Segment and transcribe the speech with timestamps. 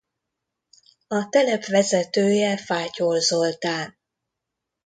[1.07, 3.97] A telep vezetője Fátyol Zoltán.